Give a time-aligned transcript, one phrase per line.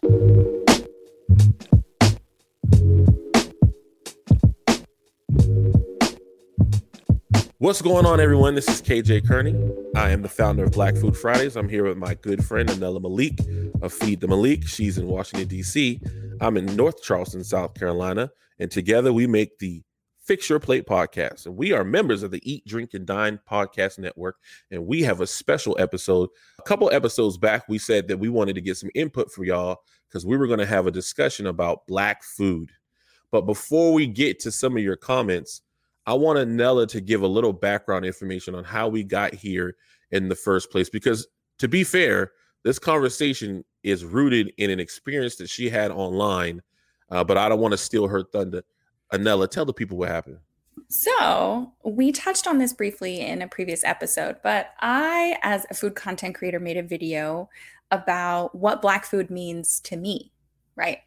[0.00, 0.12] What's
[7.82, 8.54] going on, everyone?
[8.54, 9.56] This is KJ Kearney.
[9.96, 11.56] I am the founder of Black Food Fridays.
[11.56, 13.40] I'm here with my good friend Anela Malik
[13.82, 14.68] of Feed the Malik.
[14.68, 16.00] She's in Washington, D.C.
[16.40, 18.30] I'm in North Charleston, South Carolina.
[18.60, 19.82] And together we make the
[20.28, 21.46] Fix Your Plate podcast.
[21.46, 24.36] And we are members of the Eat, Drink, and Dine podcast network.
[24.70, 26.28] And we have a special episode.
[26.58, 29.78] A couple episodes back, we said that we wanted to get some input for y'all
[30.06, 32.70] because we were going to have a discussion about Black food.
[33.32, 35.62] But before we get to some of your comments,
[36.04, 39.76] I want Nella to give a little background information on how we got here
[40.10, 40.90] in the first place.
[40.90, 41.26] Because
[41.58, 42.32] to be fair,
[42.64, 46.60] this conversation is rooted in an experience that she had online,
[47.10, 48.62] uh, but I don't want to steal her thunder.
[49.12, 50.38] Anela, tell the people what happened.
[50.88, 55.94] So, we touched on this briefly in a previous episode, but I, as a food
[55.94, 57.50] content creator, made a video
[57.90, 60.32] about what Black food means to me,
[60.76, 60.98] right?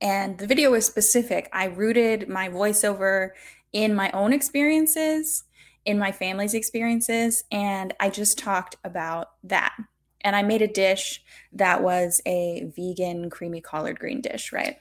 [0.00, 1.48] And the video was specific.
[1.52, 3.30] I rooted my voiceover
[3.72, 5.44] in my own experiences,
[5.84, 9.76] in my family's experiences, and I just talked about that.
[10.22, 14.78] And I made a dish that was a vegan creamy collard green dish, right?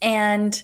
[0.00, 0.62] And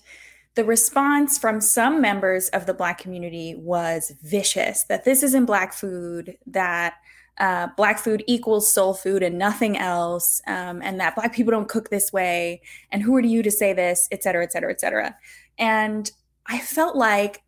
[0.59, 5.73] the response from some members of the Black community was vicious that this isn't Black
[5.73, 6.95] food, that
[7.39, 11.69] uh, Black food equals soul food and nothing else, um, and that Black people don't
[11.69, 14.81] cook this way, and who are you to say this, et cetera, et cetera, et
[14.81, 15.17] cetera.
[15.61, 16.11] And
[16.47, 17.45] I felt like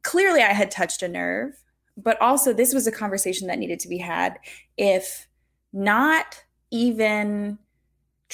[0.00, 1.52] clearly I had touched a nerve,
[1.98, 4.38] but also this was a conversation that needed to be had
[4.78, 5.28] if
[5.70, 7.58] not even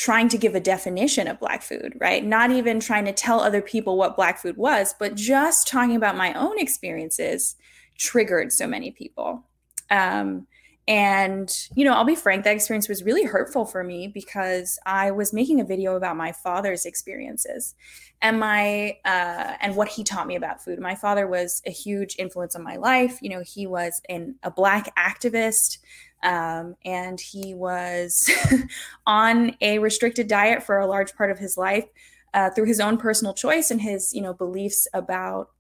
[0.01, 2.25] trying to give a definition of black food, right?
[2.25, 6.17] Not even trying to tell other people what black food was, but just talking about
[6.17, 7.55] my own experiences
[7.98, 9.45] triggered so many people.
[9.91, 10.47] Um,
[10.89, 15.11] and, you know, I'll be frank, that experience was really hurtful for me because I
[15.11, 17.75] was making a video about my father's experiences
[18.23, 20.78] and my uh, and what he taught me about food.
[20.81, 23.19] My father was a huge influence on my life.
[23.21, 25.77] You know, he was an, a black activist.
[26.22, 28.31] Um, and he was
[29.06, 31.86] on a restricted diet for a large part of his life
[32.34, 35.50] uh, through his own personal choice and his you know beliefs about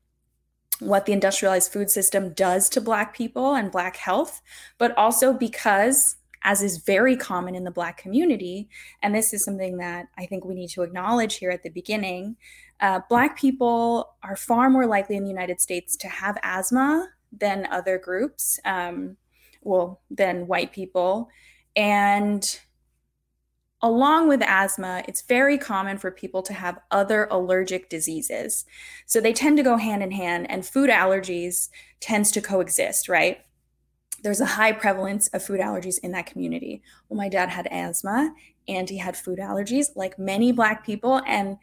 [0.80, 4.40] what the industrialized food system does to Black people and Black health,
[4.78, 8.68] but also because, as is very common in the Black community,
[9.02, 12.36] and this is something that I think we need to acknowledge here at the beginning,
[12.80, 17.68] uh, Black people are far more likely in the United States to have asthma than
[17.70, 19.16] other groups, um,
[19.62, 21.28] well, than white people.
[21.76, 22.60] And
[23.82, 28.66] Along with asthma, it's very common for people to have other allergic diseases.
[29.06, 33.40] So they tend to go hand in hand, and food allergies tends to coexist, right?
[34.22, 36.82] There's a high prevalence of food allergies in that community.
[37.08, 38.34] Well, my dad had asthma
[38.68, 41.22] and he had food allergies, like many Black people.
[41.26, 41.56] And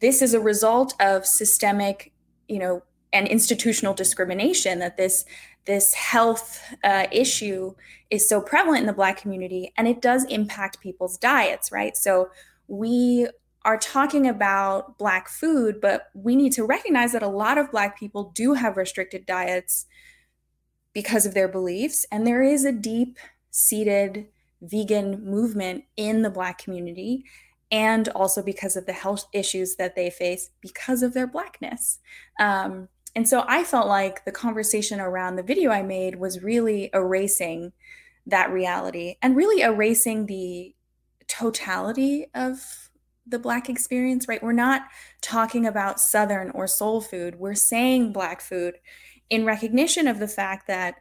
[0.00, 2.12] this is a result of systemic,
[2.48, 2.82] you know,
[3.14, 5.24] and institutional discrimination that this
[5.64, 7.74] this health uh, issue
[8.10, 11.96] is so prevalent in the Black community and it does impact people's diets, right?
[11.96, 12.30] So
[12.68, 13.28] we
[13.64, 17.98] are talking about Black food, but we need to recognize that a lot of Black
[17.98, 19.86] people do have restricted diets
[20.92, 22.04] because of their beliefs.
[22.10, 23.18] And there is a deep
[23.50, 24.28] seated
[24.60, 27.24] vegan movement in the Black community
[27.70, 32.00] and also because of the health issues that they face because of their Blackness.
[32.38, 36.90] Um, and so I felt like the conversation around the video I made was really
[36.94, 37.72] erasing
[38.26, 40.74] that reality and really erasing the
[41.28, 42.90] totality of
[43.26, 44.42] the Black experience, right?
[44.42, 44.82] We're not
[45.20, 47.36] talking about Southern or soul food.
[47.38, 48.74] We're saying Black food
[49.30, 50.96] in recognition of the fact that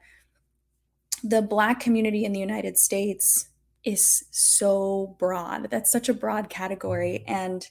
[1.24, 3.50] the Black community in the United States
[3.84, 5.70] is so broad.
[5.70, 7.24] That's such a broad category.
[7.28, 7.68] And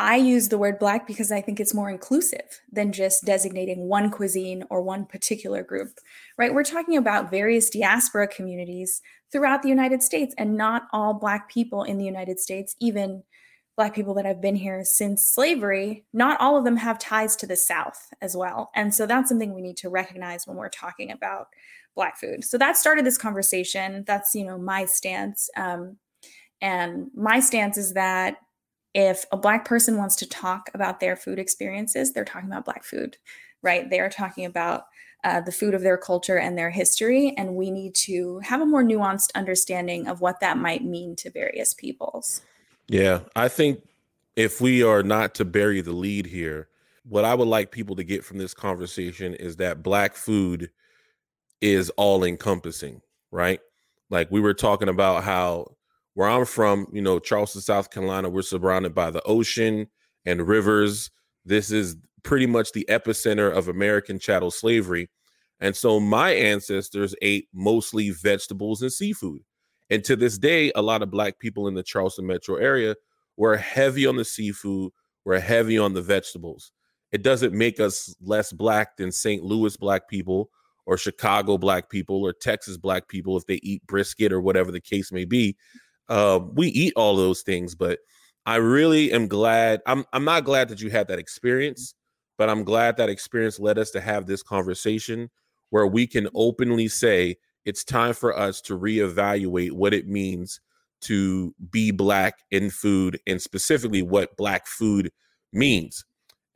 [0.00, 4.10] I use the word Black because I think it's more inclusive than just designating one
[4.10, 5.98] cuisine or one particular group,
[6.38, 6.54] right?
[6.54, 11.82] We're talking about various diaspora communities throughout the United States, and not all Black people
[11.82, 13.24] in the United States, even
[13.76, 17.46] Black people that have been here since slavery, not all of them have ties to
[17.46, 18.70] the South as well.
[18.74, 21.48] And so that's something we need to recognize when we're talking about
[21.94, 22.44] Black food.
[22.44, 24.04] So that started this conversation.
[24.06, 25.50] That's, you know, my stance.
[25.56, 25.96] Um,
[26.60, 28.36] and my stance is that
[28.98, 32.84] if a black person wants to talk about their food experiences they're talking about black
[32.84, 33.16] food
[33.60, 33.90] right?
[33.90, 34.84] They are talking about
[35.24, 38.66] uh, the food of their culture and their history and we need to have a
[38.66, 42.42] more nuanced understanding of what that might mean to various peoples.
[42.88, 43.82] Yeah i think
[44.36, 46.68] if we are not to bury the lead here
[47.04, 50.70] what i would like people to get from this conversation is that black food
[51.60, 53.60] is all encompassing right?
[54.10, 55.76] Like we were talking about how
[56.18, 59.86] where I'm from, you know, Charleston, South Carolina, we're surrounded by the ocean
[60.26, 61.12] and rivers.
[61.44, 61.94] This is
[62.24, 65.10] pretty much the epicenter of American chattel slavery.
[65.60, 69.42] And so my ancestors ate mostly vegetables and seafood.
[69.90, 72.96] And to this day, a lot of black people in the Charleston metro area
[73.36, 74.90] were heavy on the seafood,
[75.24, 76.72] were heavy on the vegetables.
[77.12, 79.44] It doesn't make us less black than St.
[79.44, 80.50] Louis black people
[80.84, 84.80] or Chicago black people or Texas black people if they eat brisket or whatever the
[84.80, 85.56] case may be.
[86.08, 87.98] Uh, we eat all those things, but
[88.46, 89.80] I really am glad.
[89.86, 91.94] I'm I'm not glad that you had that experience,
[92.38, 95.30] but I'm glad that experience led us to have this conversation
[95.70, 100.60] where we can openly say it's time for us to reevaluate what it means
[101.02, 105.12] to be black in food and specifically what black food
[105.52, 106.04] means.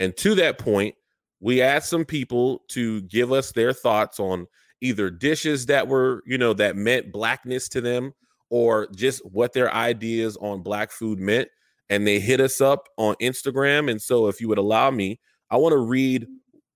[0.00, 0.94] And to that point,
[1.40, 4.46] we asked some people to give us their thoughts on
[4.80, 8.14] either dishes that were, you know, that meant blackness to them
[8.52, 11.48] or just what their ideas on black food meant.
[11.88, 13.90] And they hit us up on Instagram.
[13.90, 15.18] And so, if you would allow me,
[15.50, 16.26] I want to read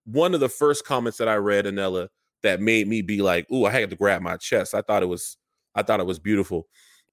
[0.06, 2.08] one of the first comments that I read, Anela,
[2.42, 5.06] that made me be like, "Ooh, I had to grab my chest." I thought it
[5.06, 5.36] was,
[5.74, 6.66] I thought it was beautiful.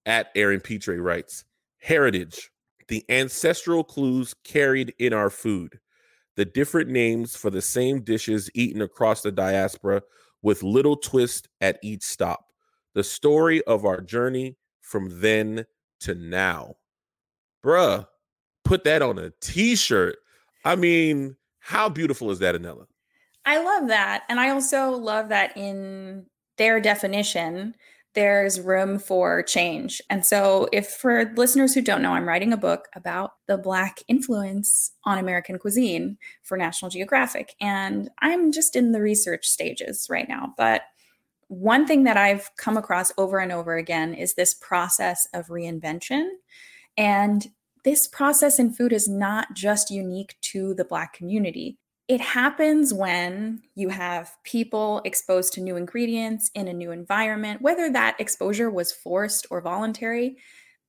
[0.05, 1.43] At Aaron Petre writes,
[1.79, 2.49] "Heritage,
[2.87, 5.79] the ancestral clues carried in our food,
[6.37, 10.03] the different names for the same dishes eaten across the diaspora,
[10.41, 12.52] with little twist at each stop
[12.93, 15.65] the story of our journey from then
[16.01, 16.75] to now.
[17.63, 18.07] Bruh,
[18.63, 20.17] put that on a t-shirt.
[20.65, 22.85] I mean, how beautiful is that, Anela?
[23.45, 24.23] I love that.
[24.29, 26.25] And I also love that in
[26.57, 27.75] their definition,
[28.13, 30.01] there's room for change.
[30.09, 34.03] And so, if for listeners who don't know, I'm writing a book about the Black
[34.07, 37.55] influence on American cuisine for National Geographic.
[37.59, 40.53] And I'm just in the research stages right now.
[40.57, 40.83] But
[41.53, 46.29] one thing that I've come across over and over again is this process of reinvention.
[46.97, 47.47] And
[47.83, 51.77] this process in food is not just unique to the Black community.
[52.07, 57.89] It happens when you have people exposed to new ingredients in a new environment, whether
[57.91, 60.37] that exposure was forced or voluntary,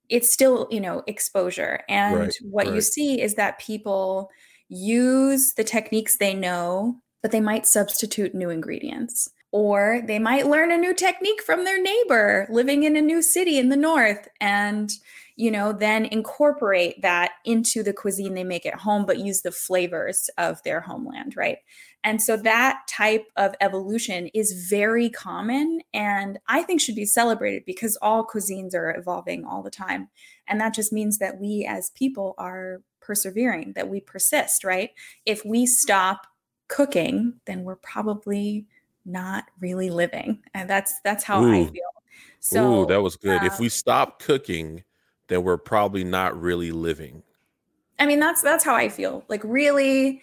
[0.08, 1.80] it's still, you know, exposure.
[1.88, 2.74] And right, what right.
[2.74, 4.30] you see is that people
[4.68, 10.72] use the techniques they know, but they might substitute new ingredients or they might learn
[10.72, 14.94] a new technique from their neighbor living in a new city in the north and
[15.36, 19.52] you know then incorporate that into the cuisine they make at home but use the
[19.52, 21.58] flavors of their homeland right?
[22.02, 27.62] And so that type of evolution is very common and i think should be celebrated
[27.64, 30.08] because all cuisines are evolving all the time.
[30.48, 34.90] And that just means that we as people are persevering that we persist right?
[35.24, 36.26] If we stop
[36.66, 38.66] cooking then we're probably
[39.04, 40.42] not really living.
[40.54, 41.52] And that's that's how Ooh.
[41.52, 41.82] I feel.
[42.40, 43.42] So Ooh, that was good.
[43.42, 44.84] if we um stop cooking,
[45.28, 47.22] then we're probably not really living.
[47.98, 49.24] I mean, that's that's how I feel.
[49.28, 50.20] Like really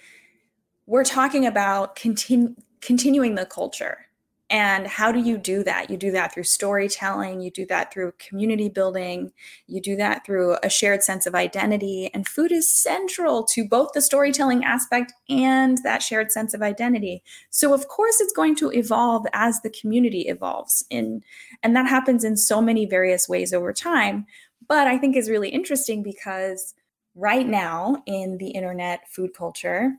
[0.86, 4.06] we're talking about continu- continuing the culture
[4.52, 5.90] and how do you do that?
[5.90, 9.32] You do that through storytelling, you do that through community building,
[9.66, 12.12] you do that through a shared sense of identity.
[12.14, 17.24] And food is central to both the storytelling aspect and that shared sense of identity.
[17.50, 20.84] So of course it's going to evolve as the community evolves.
[20.90, 21.24] In
[21.64, 24.26] and that happens in so many various ways over time.
[24.68, 26.76] But I think is really interesting because
[27.16, 29.94] right now in the internet food culture,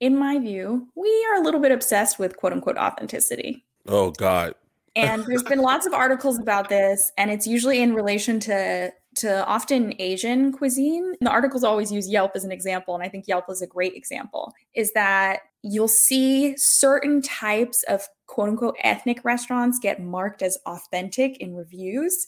[0.00, 3.64] in my view, we are a little bit obsessed with quote unquote authenticity.
[3.86, 4.54] Oh God.
[4.96, 9.46] and there's been lots of articles about this, and it's usually in relation to to
[9.46, 11.14] often Asian cuisine.
[11.20, 13.94] The articles always use Yelp as an example, and I think Yelp is a great
[13.94, 14.52] example.
[14.74, 21.38] Is that you'll see certain types of quote unquote ethnic restaurants get marked as authentic
[21.38, 22.26] in reviews.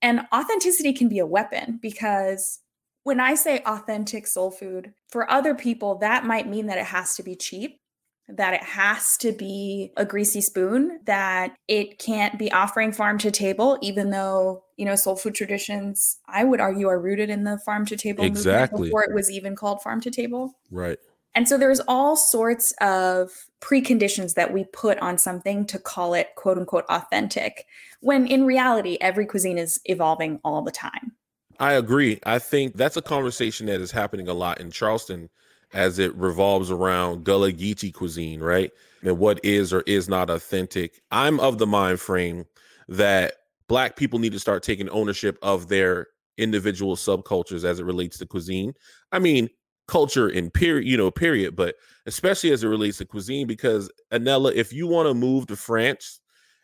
[0.00, 2.60] And authenticity can be a weapon because
[3.02, 7.14] when I say authentic soul food, for other people, that might mean that it has
[7.16, 7.80] to be cheap
[8.28, 13.30] that it has to be a greasy spoon, that it can't be offering farm to
[13.30, 17.58] table, even though, you know, soul food traditions, I would argue, are rooted in the
[17.64, 18.88] farm to table exactly.
[18.88, 20.52] before it was even called farm to table.
[20.70, 20.98] Right.
[21.34, 23.30] And so there's all sorts of
[23.60, 27.64] preconditions that we put on something to call it quote unquote authentic,
[28.00, 31.12] when in reality, every cuisine is evolving all the time.
[31.60, 32.20] I agree.
[32.24, 35.30] I think that's a conversation that is happening a lot in Charleston
[35.72, 38.70] as it revolves around Gullah Geechee cuisine, right?
[39.02, 41.00] And what is or is not authentic.
[41.10, 42.46] I'm of the mind frame
[42.88, 43.34] that
[43.68, 46.08] black people need to start taking ownership of their
[46.38, 48.72] individual subcultures as it relates to cuisine.
[49.12, 49.50] I mean,
[49.88, 51.74] culture in period, you know, period, but
[52.06, 56.20] especially as it relates to cuisine, because Anela, if you want to move to France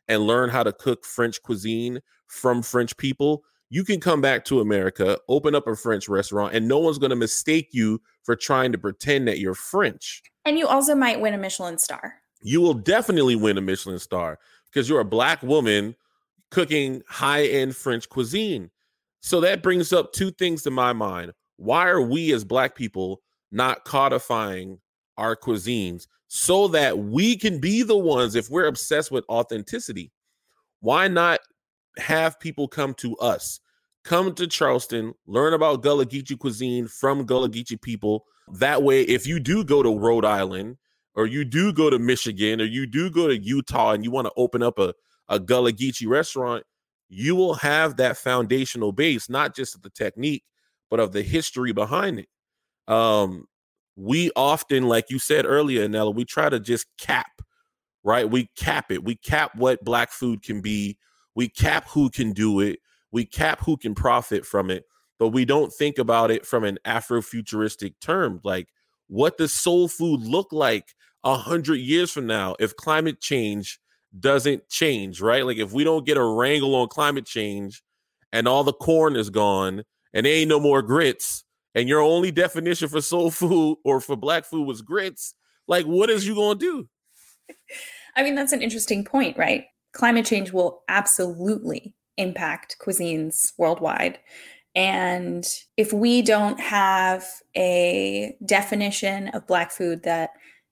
[0.09, 4.61] and learn how to cook French cuisine from French people, you can come back to
[4.61, 8.73] America, open up a French restaurant, and no one's going to mistake you for trying
[8.73, 10.23] to pretend that you're French.
[10.45, 12.14] And you also might win a Michelin star.
[12.43, 15.95] You will definitely win a Michelin star because you're a black woman
[16.50, 18.71] cooking high end French cuisine.
[19.21, 21.33] So that brings up two things to my mind.
[21.57, 24.81] Why are we as black people not codifying
[25.16, 30.12] our cuisines so that we can be the ones if we're obsessed with authenticity?
[30.81, 31.40] Why not
[31.97, 33.61] have people come to us?
[34.05, 38.27] Come to Charleston, learn about Gullah Geechee cuisine from Gullah Geechee people.
[38.53, 40.77] That way, if you do go to Rhode Island
[41.15, 44.27] or you do go to Michigan or you do go to Utah and you want
[44.27, 44.93] to open up a,
[45.31, 46.65] a Gullah Geechee restaurant,
[47.09, 50.45] you will have that foundational base, not just of the technique,
[50.91, 52.29] but of the history behind it.
[52.93, 53.47] Um,
[53.97, 57.41] we often, like you said earlier, Nella, we try to just cap,
[58.03, 58.29] right?
[58.29, 59.03] We cap it.
[59.03, 60.99] We cap what black food can be.
[61.35, 62.81] We cap who can do it.
[63.14, 64.85] We cap who can profit from it.
[65.21, 68.40] But we don't think about it from an Afrofuturistic term.
[68.42, 68.66] Like,
[69.06, 70.88] what does soul food look like
[71.23, 73.78] a hundred years from now if climate change
[74.18, 75.47] doesn't change, right?
[75.47, 77.83] Like if we don't get a wrangle on climate change
[78.33, 81.44] and all the corn is gone and there ain't no more grits,
[81.76, 85.35] and your only definition for soul food or for black food was grits,
[85.68, 86.88] like what is you gonna do?
[88.16, 89.66] I mean, that's an interesting point, right?
[89.92, 94.18] Climate change will absolutely impact cuisines worldwide.
[94.75, 97.25] And if we don't have
[97.56, 100.30] a definition of Black food that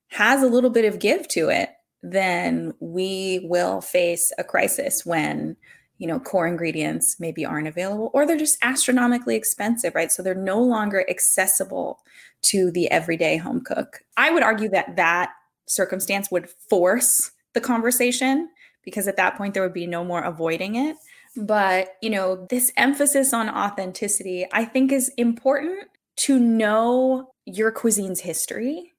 [0.08, 1.70] has a little bit of give to it,
[2.02, 5.56] then we will face a crisis when
[5.99, 10.11] you know core ingredients maybe aren't available or they're just astronomically expensive right?
[10.11, 12.00] So they're no longer accessible
[12.42, 14.00] to the everyday home cook.
[14.16, 15.30] I would argue that that
[15.68, 18.49] circumstance would force the conversation
[18.84, 20.96] because at that point there would be no more avoiding it
[21.37, 28.21] but, you know, this emphasis on authenticity, I think is important to know your cuisine's
[28.21, 28.93] history.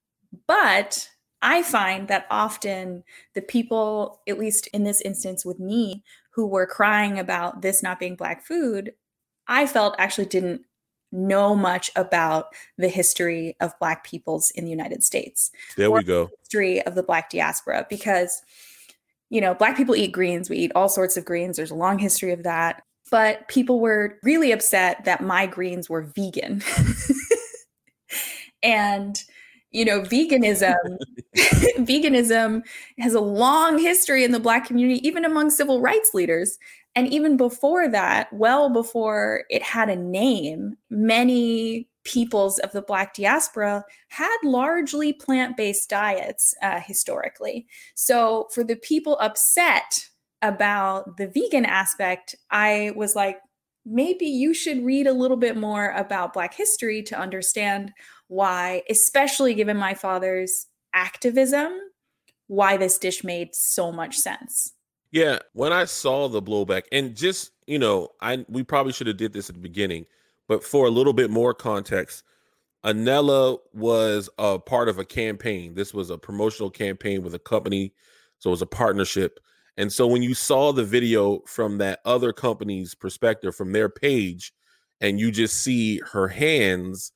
[0.47, 1.09] But
[1.41, 3.03] I find that often
[3.35, 7.99] the people, at least in this instance with me, who were crying about this not
[7.99, 8.93] being Black food,
[9.47, 10.61] I felt actually didn't
[11.11, 12.47] know much about
[12.77, 15.51] the history of Black peoples in the United States.
[15.77, 16.25] There we go.
[16.25, 18.41] The history of the Black diaspora, because
[19.29, 20.49] you know, black people eat greens.
[20.49, 21.57] We eat all sorts of greens.
[21.57, 22.83] There's a long history of that.
[23.11, 26.63] But people were really upset that my greens were vegan.
[28.63, 29.21] and
[29.71, 30.75] you know, veganism
[31.35, 32.61] veganism
[32.99, 36.57] has a long history in the black community even among civil rights leaders.
[36.95, 43.13] And even before that, well before it had a name, many peoples of the Black
[43.13, 47.67] diaspora had largely plant based diets uh, historically.
[47.95, 50.07] So, for the people upset
[50.41, 53.39] about the vegan aspect, I was like,
[53.85, 57.91] maybe you should read a little bit more about Black history to understand
[58.27, 61.71] why, especially given my father's activism,
[62.47, 64.73] why this dish made so much sense.
[65.11, 69.17] Yeah, when I saw the blowback, and just you know, I we probably should have
[69.17, 70.05] did this at the beginning
[70.47, 72.23] but for a little bit more context,
[72.83, 75.73] Anela was a part of a campaign.
[75.73, 77.93] This was a promotional campaign with a company,
[78.39, 79.39] so it was a partnership.
[79.77, 84.53] And so when you saw the video from that other company's perspective, from their page,
[85.01, 87.11] and you just see her hands,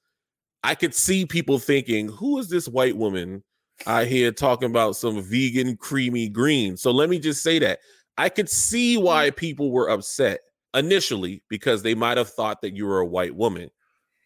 [0.64, 3.44] I could see people thinking, "Who is this white woman
[3.86, 7.80] I hear talking about some vegan creamy green?" So let me just say that
[8.18, 9.36] I could see why mm-hmm.
[9.36, 10.42] people were upset
[10.74, 13.70] initially because they might have thought that you were a white woman.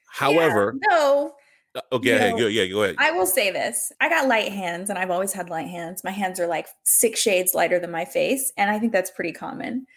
[0.10, 1.34] However, yeah, no.
[1.74, 2.96] Uh, okay, oh, go, yeah, go ahead.
[3.00, 3.94] I will say this.
[4.02, 6.04] I got light hands and I've always had light hands.
[6.04, 8.52] My hands are like six shades lighter than my face.
[8.58, 9.88] And I think that's pretty common.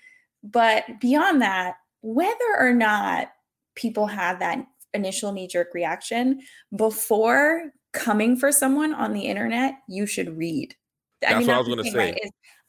[0.44, 3.32] But beyond that, whether or not
[3.74, 6.42] people have that initial knee jerk reaction
[6.76, 10.76] before coming for someone on the internet, you should read.
[11.20, 11.98] That's I mean, what I was going to say.
[12.12, 12.20] Right?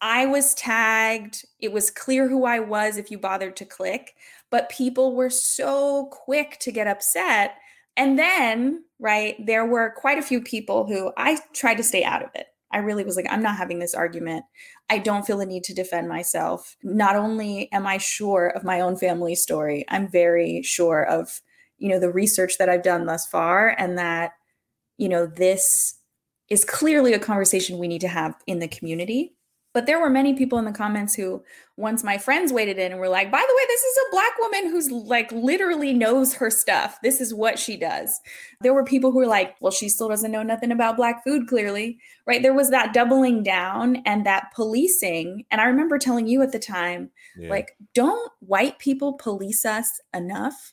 [0.01, 1.45] I was tagged.
[1.59, 4.15] It was clear who I was if you bothered to click,
[4.51, 7.55] but people were so quick to get upset.
[7.97, 12.23] And then, right, there were quite a few people who I tried to stay out
[12.23, 12.47] of it.
[12.71, 14.43] I really was like, I'm not having this argument.
[14.89, 16.75] I don't feel the need to defend myself.
[16.83, 21.41] Not only am I sure of my own family story, I'm very sure of,
[21.77, 24.33] you know, the research that I've done thus far and that,
[24.97, 25.97] you know, this
[26.49, 29.35] is clearly a conversation we need to have in the community
[29.75, 31.43] But there were many people in the comments who,
[31.75, 34.39] once my friends waded in and were like, by the way, this is a black
[34.39, 36.97] woman who's like literally knows her stuff.
[37.03, 38.17] This is what she does.
[38.61, 41.49] There were people who were like, well, she still doesn't know nothing about black food,
[41.49, 41.99] clearly.
[42.25, 42.41] Right.
[42.41, 45.43] There was that doubling down and that policing.
[45.51, 47.49] And I remember telling you at the time, yeah.
[47.49, 50.71] like, don't white people police us enough?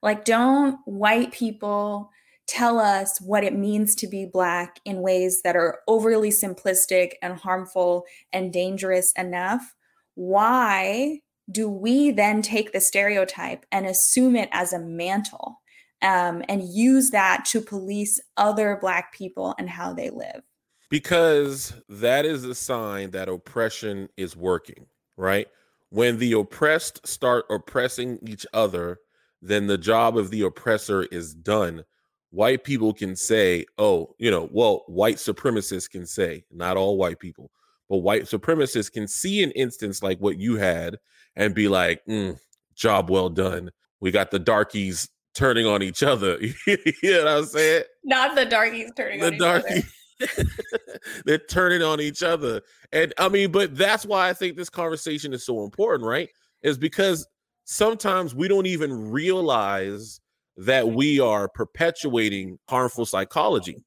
[0.00, 2.12] Like, don't white people
[2.48, 7.38] tell us what it means to be Black in ways that are overly simplistic and
[7.38, 9.74] harmful and dangerous enough,
[10.14, 15.60] why do we then take the stereotype and assume it as a mantle
[16.02, 20.42] um, and use that to police other Black people and how they live?
[20.90, 24.86] Because that is a sign that oppression is working,
[25.18, 25.46] right?
[25.90, 29.00] When the oppressed start oppressing each other,
[29.42, 31.84] then the job of the oppressor is done
[32.30, 37.18] white people can say, oh, you know, well, white supremacists can say, not all white
[37.18, 37.50] people,
[37.88, 40.98] but white supremacists can see an instance like what you had
[41.36, 42.38] and be like, mm,
[42.74, 43.70] job well done.
[44.00, 46.38] We got the darkies turning on each other.
[46.66, 47.84] you know what I'm saying?
[48.04, 49.76] Not the darkies turning the on darkies.
[50.20, 50.44] each other.
[51.24, 52.60] They're turning on each other.
[52.92, 56.28] And I mean, but that's why I think this conversation is so important, right?
[56.62, 57.26] Is because
[57.64, 60.20] sometimes we don't even realize
[60.58, 63.84] that we are perpetuating harmful psychology.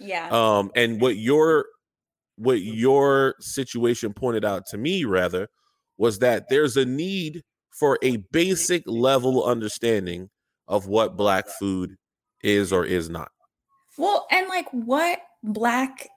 [0.00, 0.28] Yeah.
[0.30, 1.66] Um, and what your
[2.36, 5.48] what your situation pointed out to me rather
[5.98, 10.30] was that there's a need for a basic level understanding
[10.66, 11.94] of what black food
[12.42, 13.28] is or is not.
[13.96, 16.08] Well, and like what black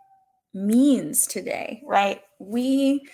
[0.54, 2.22] means today, right?
[2.40, 3.06] We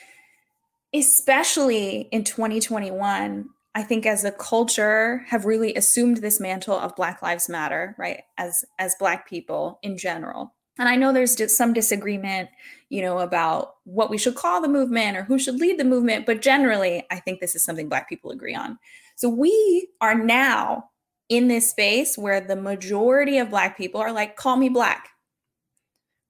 [0.93, 7.21] especially in 2021 I think as a culture have really assumed this mantle of Black
[7.21, 8.21] Lives Matter, right?
[8.37, 10.53] As as Black people in general.
[10.79, 12.49] And I know there's some disagreement,
[12.89, 16.25] you know, about what we should call the movement or who should lead the movement,
[16.25, 18.79] but generally, I think this is something Black people agree on.
[19.15, 20.89] So we are now
[21.29, 25.09] in this space where the majority of Black people are like, call me Black.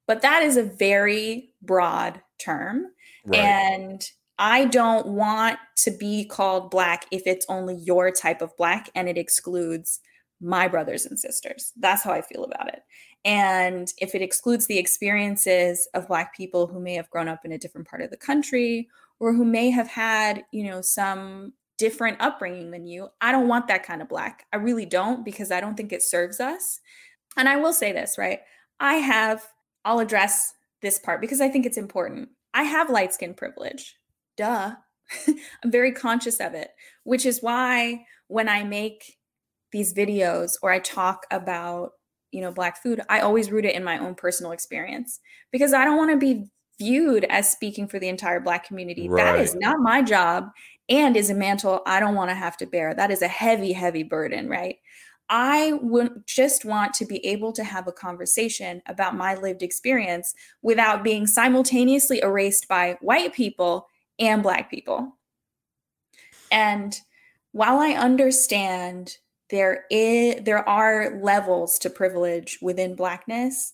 [0.08, 2.88] But that is a very broad term.
[3.26, 3.40] Right.
[3.40, 4.06] And
[4.40, 9.08] I don't want to be called black if it's only your type of black and
[9.08, 10.00] it excludes
[10.42, 11.72] my brothers and sisters.
[11.78, 12.82] That's how I feel about it.
[13.26, 17.54] And if it excludes the experiences of black people who may have grown up in
[17.54, 22.18] a different part of the country or who may have had, you know, some different
[22.20, 24.46] upbringing than you, I don't want that kind of black.
[24.52, 26.82] I really don't because I don't think it serves us.
[27.38, 28.42] And I will say this, right?
[28.80, 29.48] I have
[29.86, 32.30] I'll address this part because I think it's important.
[32.54, 33.96] I have light skin privilege
[34.38, 34.76] duh.
[35.28, 36.70] I'm very conscious of it,
[37.04, 39.18] which is why when I make
[39.72, 41.92] these videos or I talk about,
[42.32, 45.20] you know, black food, I always root it in my own personal experience
[45.52, 46.46] because I don't want to be
[46.80, 49.08] viewed as speaking for the entire black community.
[49.08, 49.24] Right.
[49.24, 50.50] That is not my job
[50.90, 52.94] and is a mantle I don't want to have to bear.
[52.94, 54.78] That is a heavy, heavy burden, right?
[55.30, 60.34] I would just want to be able to have a conversation about my lived experience
[60.62, 63.88] without being simultaneously erased by white people
[64.28, 65.18] and Black people.
[66.52, 67.00] And
[67.52, 69.18] while I understand
[69.50, 73.74] there is there are levels to privilege within blackness,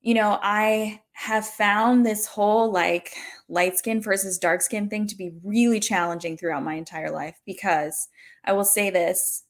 [0.00, 3.12] you know, I have found this whole like
[3.48, 8.08] light skin versus dark skin thing to be really challenging throughout my entire life because
[8.44, 9.44] I will say this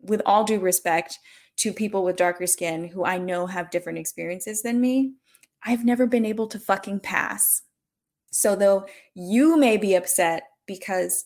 [0.00, 1.18] with all due respect
[1.58, 5.12] to people with darker skin who I know have different experiences than me.
[5.64, 7.62] I've never been able to fucking pass
[8.32, 11.24] so, though you may be upset because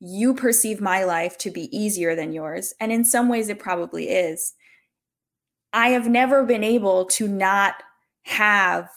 [0.00, 4.08] you perceive my life to be easier than yours, and in some ways it probably
[4.08, 4.54] is,
[5.72, 7.74] I have never been able to not
[8.24, 8.90] have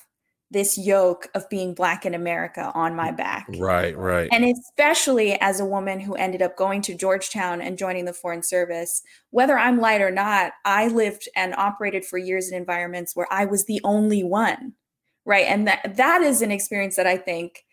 [0.50, 3.48] this yoke of being Black in America on my back.
[3.58, 4.28] Right, right.
[4.34, 8.44] And especially as a woman who ended up going to Georgetown and joining the Foreign
[8.44, 13.32] Service, whether I'm light or not, I lived and operated for years in environments where
[13.32, 14.74] I was the only one
[15.26, 15.46] right?
[15.48, 17.66] And that that is an experience that i think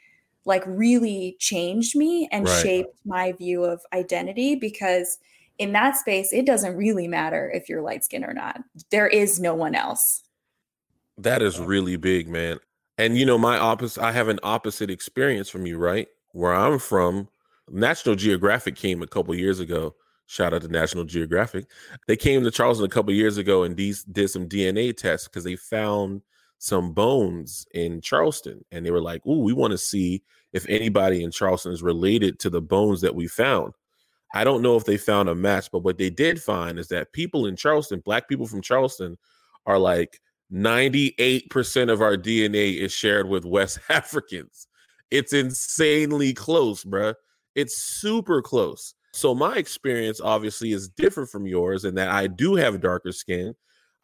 [0.48, 2.62] like really changed me and right.
[2.62, 5.18] shaped my view of identity because
[5.58, 8.60] in that space it doesn't really matter if you're light skinned or not.
[8.90, 10.22] There is no one else.
[11.18, 12.58] That is really big man.
[12.96, 16.08] And you know my opposite i have an opposite experience from you right?
[16.32, 17.28] Where i'm from
[17.70, 19.94] national geographic came a couple years ago.
[20.26, 21.66] Shout out to national geographic.
[22.06, 25.44] They came to charleston a couple years ago and these did some dna tests because
[25.44, 26.22] they found
[26.58, 31.22] some bones in Charleston, and they were like, "Ooh, we want to see if anybody
[31.22, 33.74] in Charleston is related to the bones that we found."
[34.34, 37.12] I don't know if they found a match, but what they did find is that
[37.12, 39.16] people in Charleston, black people from Charleston,
[39.64, 40.20] are like
[40.52, 44.66] 98% of our DNA is shared with West Africans.
[45.10, 47.14] It's insanely close, bruh.
[47.54, 48.94] It's super close.
[49.12, 53.54] So my experience obviously is different from yours in that I do have darker skin.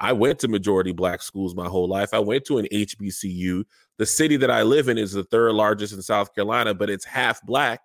[0.05, 2.13] I went to majority black schools my whole life.
[2.13, 3.65] I went to an HBCU.
[3.97, 7.07] The city that I live in is the third largest in South Carolina, but it's
[7.07, 7.81] half black.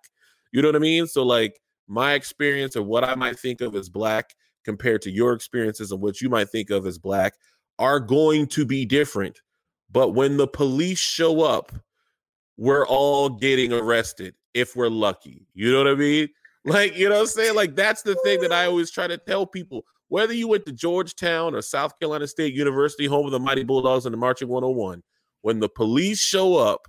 [0.52, 1.06] You know what I mean?
[1.06, 4.34] So like my experience of what I might think of as black
[4.66, 7.32] compared to your experiences and what you might think of as black
[7.78, 9.40] are going to be different.
[9.90, 11.72] But when the police show up,
[12.58, 15.46] we're all getting arrested if we're lucky.
[15.54, 16.28] You know what I mean?
[16.66, 17.54] Like, you know what I'm saying?
[17.54, 19.86] Like, that's the thing that I always try to tell people.
[20.10, 24.06] Whether you went to Georgetown or South Carolina State University, home of the Mighty Bulldogs
[24.06, 25.04] and the Marching 101,
[25.42, 26.88] when the police show up,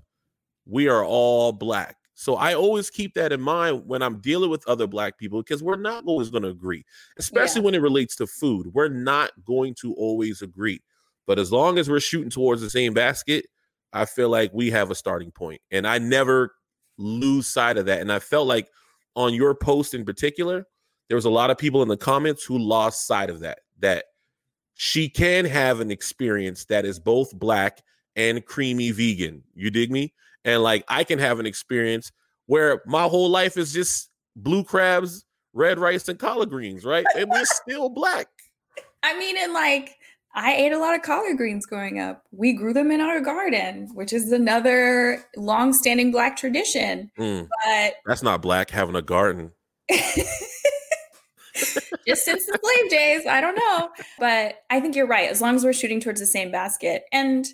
[0.66, 1.98] we are all black.
[2.16, 5.62] So I always keep that in mind when I'm dealing with other black people because
[5.62, 6.84] we're not always going to agree,
[7.20, 7.66] especially yeah.
[7.66, 8.72] when it relates to food.
[8.74, 10.82] We're not going to always agree.
[11.28, 13.46] But as long as we're shooting towards the same basket,
[13.94, 15.62] I feel like we have a starting point.
[15.70, 16.56] And I never
[16.98, 18.02] lose sight of that.
[18.02, 18.68] And I felt like
[19.16, 20.66] on your post in particular,
[21.12, 24.06] there was a lot of people in the comments who lost sight of that, that
[24.76, 27.82] she can have an experience that is both black
[28.16, 29.44] and creamy vegan.
[29.54, 30.14] You dig me?
[30.46, 32.14] And like I can have an experience
[32.46, 37.06] where my whole life is just blue crabs, red rice, and collard greens, right?
[37.18, 38.28] And we're still black.
[39.04, 39.98] I mean, and like
[40.34, 42.24] I ate a lot of collard greens growing up.
[42.32, 47.12] We grew them in our garden, which is another long-standing black tradition.
[47.20, 49.52] Mm, but that's not black having a garden.
[52.08, 53.90] just since the slave days, I don't know.
[54.20, 55.30] But I think you're right.
[55.30, 57.04] As long as we're shooting towards the same basket.
[57.12, 57.48] And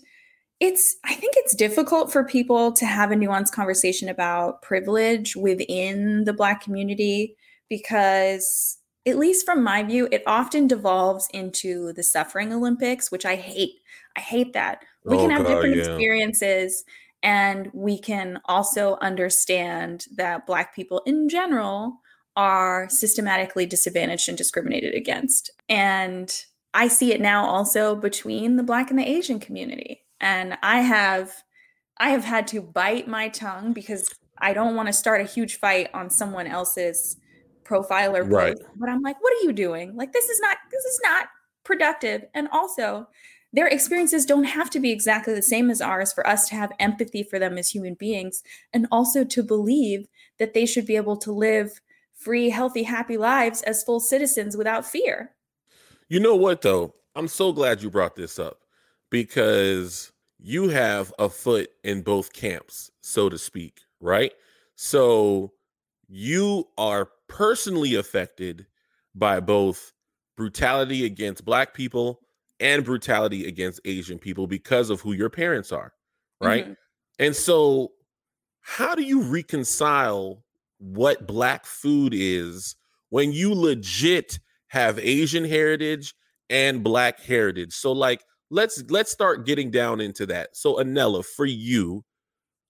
[0.60, 6.24] it's I think it's difficult for people to have a nuanced conversation about privilege within
[6.24, 7.36] the black community
[7.70, 13.36] because at least from my view, it often devolves into the suffering Olympics, which I
[13.36, 13.76] hate.
[14.18, 14.84] I hate that.
[15.06, 15.84] We oh, can have God, different yeah.
[15.84, 16.84] experiences
[17.24, 22.00] and we can also understand that Black people in general
[22.38, 25.50] are systematically disadvantaged and discriminated against.
[25.68, 26.34] And
[26.74, 30.06] I see it now also between the Black and the Asian community.
[30.22, 31.34] And I have.
[32.00, 35.58] I have had to bite my tongue because I don't want to start a huge
[35.58, 37.18] fight on someone else's
[37.64, 38.56] profile or right.
[38.76, 39.96] but I'm like, what are you doing?
[39.96, 41.30] Like this is not this is not
[41.64, 42.26] productive.
[42.36, 43.08] And also,
[43.52, 46.72] their experiences don't have to be exactly the same as ours for us to have
[46.80, 51.18] empathy for them as human beings and also to believe that they should be able
[51.18, 51.82] to live
[52.18, 55.32] free, healthy, happy lives as full citizens without fear.
[56.10, 56.94] You know what though?
[57.16, 58.60] I'm so glad you brought this up
[59.10, 64.34] because you have a foot in both camps, so to speak, right?
[64.76, 65.54] So
[66.08, 68.68] you are personally affected
[69.16, 69.94] by both
[70.36, 72.22] brutality against black people
[72.60, 75.94] and brutality against Asian people because of who your parents are,
[76.40, 76.66] right?
[76.66, 76.74] Mm-hmm.
[77.20, 77.94] And so,
[78.62, 80.44] how do you reconcile
[80.80, 82.76] what black food is
[83.10, 86.14] when you legit have Asian heritage
[86.50, 87.74] and black heritage?
[87.74, 90.56] So, like, let's let's start getting down into that.
[90.56, 92.04] So, Anela, for you,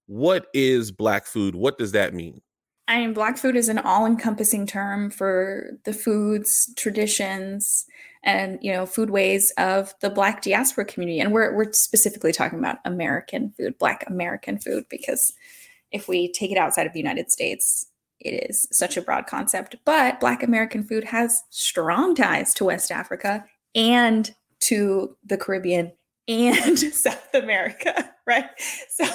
[0.08, 1.56] what is black food?
[1.56, 2.41] What does that mean?
[2.88, 7.86] I mean, Black food is an all-encompassing term for the foods, traditions,
[8.24, 11.20] and you know, food ways of the Black diaspora community.
[11.20, 15.34] And we're we're specifically talking about American food, Black American food, because
[15.91, 17.88] if we take it outside of the United States,
[18.19, 19.75] it is such a broad concept.
[19.86, 25.91] But Black American food has strong ties to West Africa and to the Caribbean
[26.27, 28.49] and South America, right?
[28.89, 29.06] So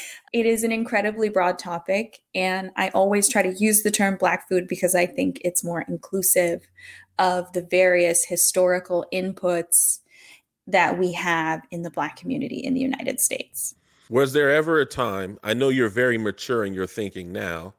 [0.32, 2.20] it is an incredibly broad topic.
[2.34, 5.82] And I always try to use the term Black food because I think it's more
[5.88, 6.66] inclusive
[7.18, 10.00] of the various historical inputs
[10.66, 13.74] that we have in the Black community in the United States.
[14.08, 17.74] Was there ever a time, I know you're very mature in your thinking now,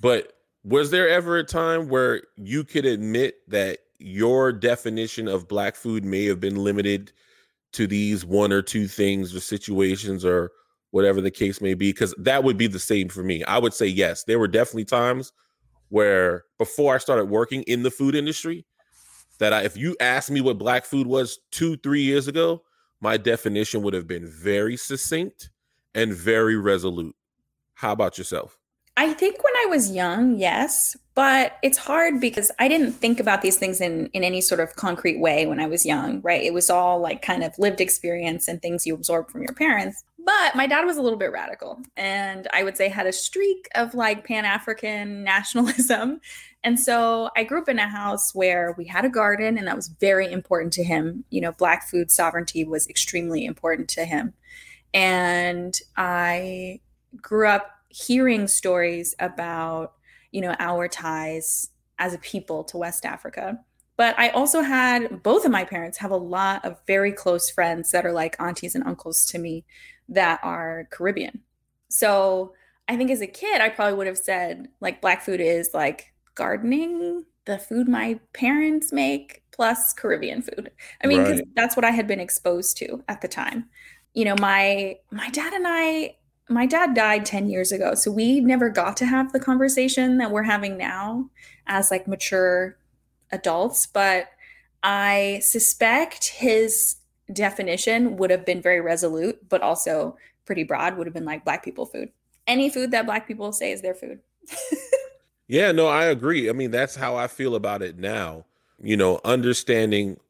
[0.00, 0.32] but
[0.64, 6.04] was there ever a time where you could admit that your definition of Black food
[6.04, 7.12] may have been limited
[7.72, 10.52] to these one or two things or situations or
[10.90, 11.90] whatever the case may be?
[11.90, 13.44] Because that would be the same for me.
[13.44, 14.24] I would say yes.
[14.24, 15.32] There were definitely times
[15.90, 18.64] where before i started working in the food industry
[19.38, 22.62] that I, if you asked me what black food was two three years ago
[23.00, 25.50] my definition would have been very succinct
[25.94, 27.14] and very resolute.
[27.74, 28.58] How about yourself
[28.96, 33.42] I think when I was young, yes, but it's hard because I didn't think about
[33.42, 36.42] these things in in any sort of concrete way when I was young, right?
[36.42, 40.04] It was all like kind of lived experience and things you absorb from your parents.
[40.24, 43.68] But my dad was a little bit radical and I would say had a streak
[43.74, 46.20] of like pan-African nationalism.
[46.62, 49.76] And so I grew up in a house where we had a garden and that
[49.76, 51.24] was very important to him.
[51.30, 54.32] You know, black food sovereignty was extremely important to him.
[54.94, 56.80] And I
[57.20, 59.92] grew up hearing stories about,
[60.32, 63.60] you know, our ties as a people to West Africa.
[63.96, 67.92] But I also had both of my parents have a lot of very close friends
[67.92, 69.64] that are like aunties and uncles to me
[70.08, 71.42] that are Caribbean.
[71.88, 72.54] So
[72.88, 76.12] I think as a kid, I probably would have said like black food is like
[76.34, 80.72] gardening, the food my parents make, plus Caribbean food.
[81.02, 81.44] I mean, right.
[81.54, 83.66] that's what I had been exposed to at the time.
[84.14, 86.16] You know, my my dad and I,
[86.48, 87.94] my dad died 10 years ago.
[87.94, 91.30] So we never got to have the conversation that we're having now
[91.66, 92.76] as like mature
[93.32, 93.86] adults.
[93.86, 94.28] But
[94.82, 96.96] I suspect his
[97.32, 101.64] definition would have been very resolute, but also pretty broad, would have been like black
[101.64, 102.10] people food.
[102.46, 104.20] Any food that black people say is their food.
[105.48, 106.50] yeah, no, I agree.
[106.50, 108.44] I mean, that's how I feel about it now.
[108.82, 110.20] You know, understanding.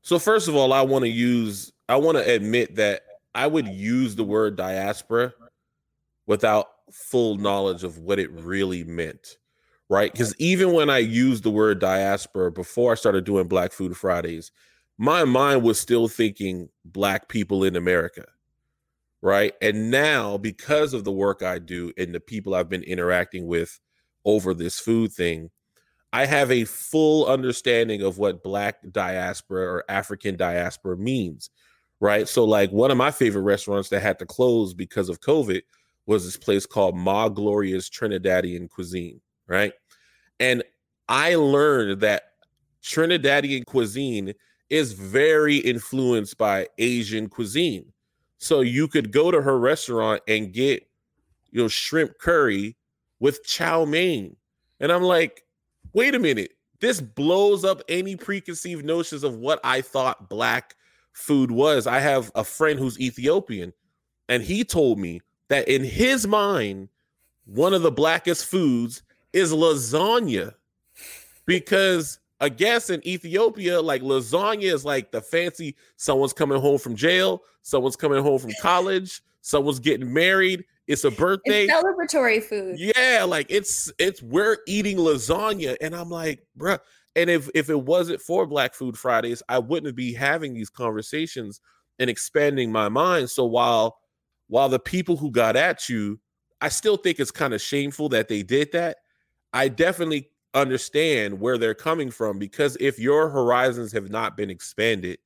[0.00, 3.02] So, first of all, I want to use, I want to admit that
[3.34, 5.34] I would use the word diaspora
[6.28, 9.38] without full knowledge of what it really meant.
[9.90, 10.12] Right.
[10.12, 14.52] Because even when I used the word diaspora before I started doing Black Food Fridays,
[14.98, 18.26] my mind was still thinking black people in America.
[19.22, 19.54] Right.
[19.62, 23.80] And now, because of the work I do and the people I've been interacting with
[24.24, 25.50] over this food thing,
[26.12, 31.48] I have a full understanding of what black diaspora or African diaspora means.
[31.98, 32.28] Right.
[32.28, 35.62] So, like, one of my favorite restaurants that had to close because of COVID
[36.08, 39.20] was this place called Ma Gloria's Trinidadian Cuisine.
[39.46, 39.72] Right.
[40.40, 40.64] And
[41.08, 42.22] I learned that
[42.82, 44.34] Trinidadian cuisine
[44.70, 47.92] is very influenced by Asian cuisine.
[48.38, 50.86] So you could go to her restaurant and get
[51.50, 52.76] you know shrimp curry
[53.20, 54.36] with chow mein.
[54.80, 55.44] And I'm like,
[55.92, 56.52] wait a minute.
[56.80, 60.76] This blows up any preconceived notions of what I thought black
[61.12, 61.86] food was.
[61.86, 63.72] I have a friend who's Ethiopian,
[64.28, 66.88] and he told me that in his mind,
[67.46, 70.54] one of the blackest foods is lasagna
[71.46, 76.94] because I guess in Ethiopia, like lasagna is like the fancy someone's coming home from
[76.94, 81.64] jail, someone's coming home from college, someone's getting married, it's a birthday.
[81.64, 82.76] It's celebratory food.
[82.78, 85.76] Yeah, like it's it's we're eating lasagna.
[85.80, 86.78] And I'm like, bruh.
[87.14, 91.60] And if if it wasn't for Black Food Fridays, I wouldn't be having these conversations
[91.98, 93.28] and expanding my mind.
[93.28, 93.98] So while
[94.48, 96.20] while the people who got at you,
[96.60, 98.98] I still think it's kind of shameful that they did that.
[99.52, 105.18] I definitely understand where they're coming from because if your horizons have not been expanded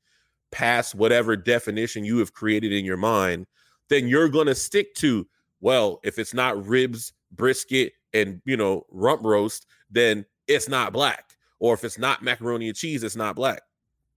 [0.50, 3.46] past whatever definition you have created in your mind,
[3.88, 5.26] then you're going to stick to,
[5.61, 11.24] well, if it's not ribs, brisket, and, you know, rump roast, then it's not black.
[11.58, 13.62] Or if it's not macaroni and cheese, it's not black.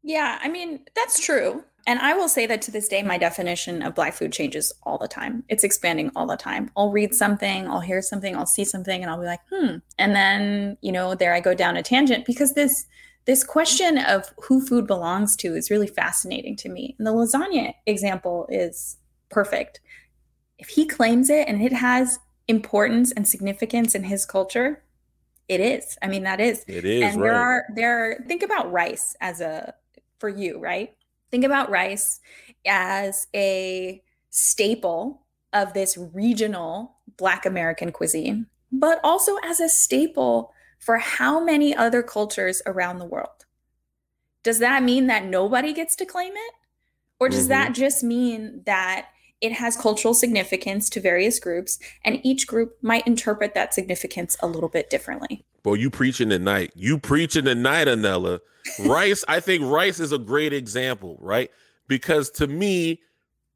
[0.04, 1.64] Yeah, I mean, that's true.
[1.88, 4.98] And I will say that to this day, my definition of Black food changes all
[4.98, 5.44] the time.
[5.50, 6.72] It's expanding all the time.
[6.76, 9.78] I'll read something, I'll hear something, I'll see something, and I'll be like, hmm.
[10.00, 12.86] And then, you know, there I go down a tangent because this
[13.26, 16.96] this question of who food belongs to is really fascinating to me.
[16.98, 18.98] And the lasagna example is
[19.30, 19.80] perfect.
[20.60, 24.84] If he claims it and it has importance and significance in his culture,
[25.48, 25.98] it is.
[26.02, 26.64] I mean, that is.
[26.68, 27.04] It is.
[27.04, 27.28] And right.
[27.28, 28.24] there are there.
[28.28, 29.74] Think about rice as a
[30.20, 30.96] for you, right?
[31.32, 32.20] Think about rice
[32.66, 35.22] as a staple
[35.54, 42.04] of this regional Black American cuisine, but also as a staple for how many other
[42.04, 43.46] cultures around the world.
[44.44, 46.54] Does that mean that nobody gets to claim it?
[47.20, 47.50] Or does mm-hmm.
[47.50, 49.08] that just mean that
[49.46, 54.48] it has cultural significance to various groups and each group might interpret that significance a
[54.48, 55.46] little bit differently?
[55.64, 56.72] Well, you preaching tonight.
[56.76, 58.40] You preaching tonight, Anela.
[58.86, 61.52] Rice, I think rice is a great example, right?
[61.88, 63.00] Because to me,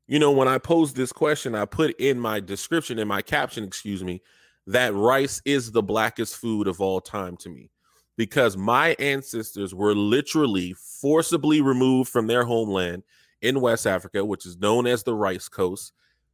[0.08, 3.64] you know, when I posed this question, I put in my description, in my caption,
[3.64, 4.22] excuse me,
[4.68, 7.72] that rice is the blackest food of all time to me.
[8.18, 13.04] Because my ancestors were literally forcibly removed from their homeland
[13.42, 15.94] in West Africa, which is known as the Rice Coast,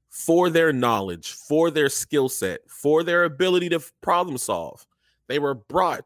[0.09, 4.85] for their knowledge, for their skill set, for their ability to problem solve.
[5.27, 6.05] They were brought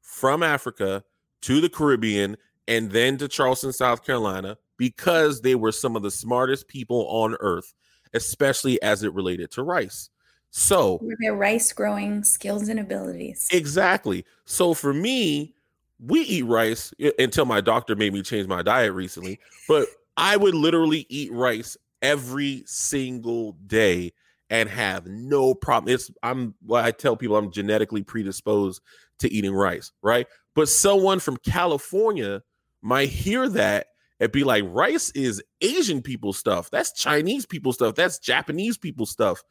[0.00, 1.02] from Africa
[1.42, 6.10] to the Caribbean and then to Charleston, South Carolina, because they were some of the
[6.10, 7.74] smartest people on earth,
[8.14, 10.10] especially as it related to rice.
[10.50, 13.48] So, their rice growing skills and abilities.
[13.52, 14.24] Exactly.
[14.44, 15.54] So, for me,
[16.00, 19.86] we eat rice until my doctor made me change my diet recently, but
[20.18, 24.12] I would literally eat rice every single day
[24.50, 25.94] and have no problem.
[25.94, 28.82] It's I'm well, I tell people I'm genetically predisposed
[29.20, 30.26] to eating rice, right?
[30.54, 32.42] But someone from California
[32.82, 33.86] might hear that
[34.18, 36.68] and be like, rice is Asian people stuff.
[36.70, 37.94] That's Chinese people stuff.
[37.94, 39.42] That's Japanese people stuff.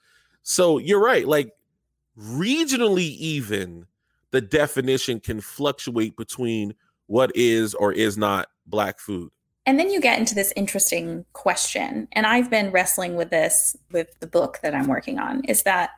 [0.43, 1.25] So you're right.
[1.25, 1.51] Like
[2.19, 3.86] regionally, even
[4.32, 6.73] the definition can fluctuate between
[7.06, 9.32] what is or is not Black food.
[9.67, 12.08] And then you get into this interesting question.
[12.13, 15.91] And I've been wrestling with this with the book that I'm working on is that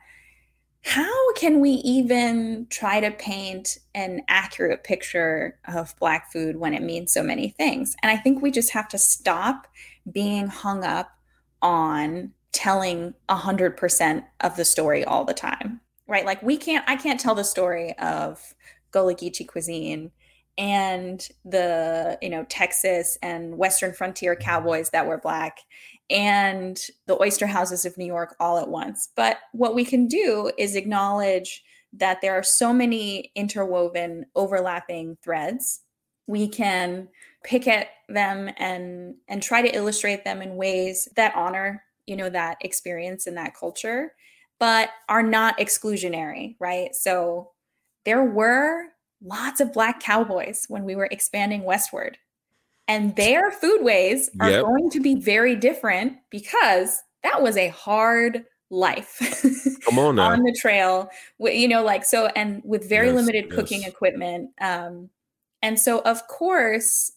[0.82, 6.82] how can we even try to paint an accurate picture of Black food when it
[6.82, 7.94] means so many things?
[8.02, 9.68] And I think we just have to stop
[10.10, 11.12] being hung up
[11.62, 16.24] on telling 100% of the story all the time, right?
[16.26, 18.54] Like, we can't, I can't tell the story of
[18.92, 20.10] Geechee cuisine
[20.58, 25.58] and the you know Texas and Western frontier cowboys that were black
[26.10, 29.10] and the oyster houses of New York all at once.
[29.14, 35.80] But what we can do is acknowledge that there are so many interwoven overlapping threads.
[36.26, 37.08] We can
[37.44, 42.28] pick at them and and try to illustrate them in ways that honor, you know,
[42.28, 44.12] that experience and that culture,
[44.58, 46.94] but are not exclusionary, right?
[46.94, 47.52] So
[48.04, 48.86] there were
[49.22, 52.18] lots of black cowboys when we were expanding westward.
[52.88, 54.64] And their foodways are yep.
[54.64, 59.18] going to be very different because that was a hard life.
[59.84, 60.30] Come on now.
[60.30, 61.08] on the trail.
[61.38, 63.54] You know, like so, and with very yes, limited yes.
[63.54, 64.50] cooking equipment.
[64.60, 65.10] Um,
[65.62, 67.12] and so, of course,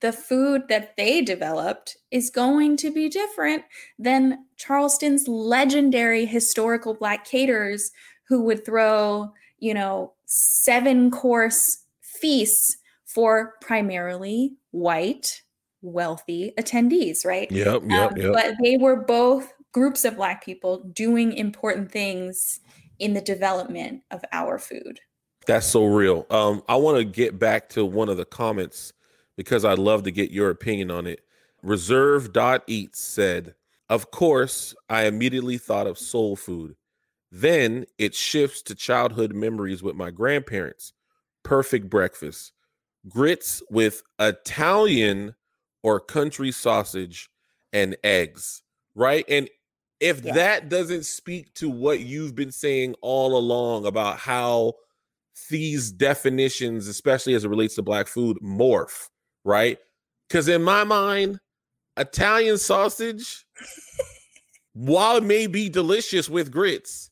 [0.00, 3.64] the food that they developed is going to be different
[3.98, 7.90] than Charleston's legendary historical black caterers
[8.28, 9.32] who would throw,
[9.62, 15.40] you know, seven course feasts for primarily white,
[15.82, 17.50] wealthy attendees, right?
[17.50, 18.32] Yep, yep, um, yep.
[18.32, 22.58] But they were both groups of Black people doing important things
[22.98, 24.98] in the development of our food.
[25.46, 26.26] That's so real.
[26.28, 28.92] Um, I want to get back to one of the comments
[29.36, 31.20] because I'd love to get your opinion on it.
[31.62, 33.54] Reserve dot eats said,
[33.88, 36.74] Of course, I immediately thought of soul food.
[37.34, 40.92] Then it shifts to childhood memories with my grandparents.
[41.42, 42.52] Perfect breakfast.
[43.08, 45.34] Grits with Italian
[45.82, 47.30] or country sausage
[47.72, 48.62] and eggs,
[48.94, 49.24] right?
[49.30, 49.48] And
[49.98, 50.34] if yeah.
[50.34, 54.74] that doesn't speak to what you've been saying all along about how
[55.48, 59.08] these definitions, especially as it relates to black food, morph,
[59.42, 59.78] right?
[60.28, 61.40] Because in my mind,
[61.96, 63.46] Italian sausage,
[64.74, 67.10] while it may be delicious with grits,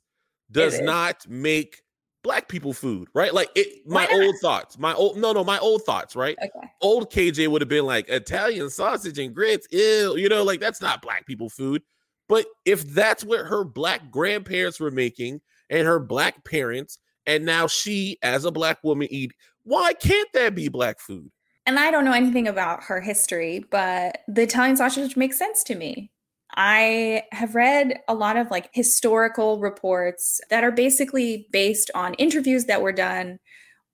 [0.50, 1.82] does not make
[2.22, 3.32] black people food, right?
[3.32, 4.78] Like it my old thoughts.
[4.78, 6.36] My old no, no, my old thoughts, right?
[6.42, 6.68] Okay.
[6.80, 10.80] Old KJ would have been like Italian sausage and grits, ew, you know, like that's
[10.80, 11.82] not black people food.
[12.28, 17.66] But if that's what her black grandparents were making and her black parents, and now
[17.66, 19.32] she as a black woman eat,
[19.64, 21.30] why can't that be black food?
[21.66, 25.74] And I don't know anything about her history, but the Italian sausage makes sense to
[25.74, 26.10] me.
[26.54, 32.64] I have read a lot of like historical reports that are basically based on interviews
[32.66, 33.38] that were done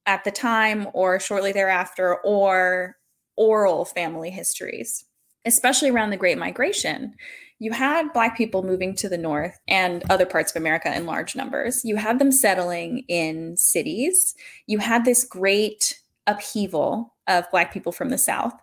[0.06, 2.96] at the time or shortly thereafter or
[3.36, 5.04] oral family histories,
[5.44, 7.14] especially around the Great Migration.
[7.58, 11.34] You had Black people moving to the North and other parts of America in large
[11.34, 11.84] numbers.
[11.84, 14.34] You had them settling in cities.
[14.66, 18.54] You had this great upheaval of Black people from the South.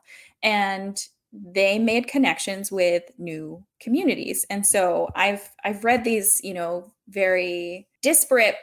[0.43, 6.91] And they made connections with new communities and so i've i've read these you know
[7.09, 8.55] very disparate